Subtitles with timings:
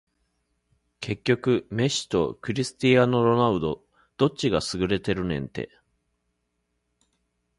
[0.99, 3.83] 結局メッシとクリスティアーノ・ロナウド
[4.17, 5.69] どっちが優れてるねんて